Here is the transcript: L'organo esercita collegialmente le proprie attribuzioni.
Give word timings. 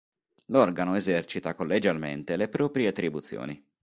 L'organo 0.45 0.95
esercita 0.95 1.53
collegialmente 1.53 2.35
le 2.35 2.47
proprie 2.47 2.87
attribuzioni. 2.87 3.63